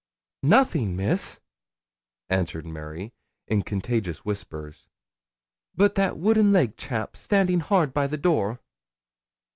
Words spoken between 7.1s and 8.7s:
standin' hard by the door.'